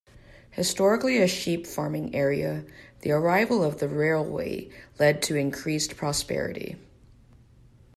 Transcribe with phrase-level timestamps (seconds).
[0.49, 2.65] Historically a sheep farming area,
[3.01, 6.75] the arrival of the railway led to increased prosperity.